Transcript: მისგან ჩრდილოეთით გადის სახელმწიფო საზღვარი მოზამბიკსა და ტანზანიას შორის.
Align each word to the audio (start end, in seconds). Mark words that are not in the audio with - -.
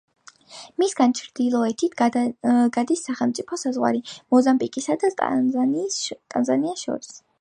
მისგან 0.83 1.11
ჩრდილოეთით 1.17 1.97
გადის 2.77 3.03
სახელმწიფო 3.09 3.59
საზღვარი 3.65 4.01
მოზამბიკსა 4.37 4.97
და 5.05 5.13
ტანზანიას 5.21 6.87
შორის. 6.87 7.15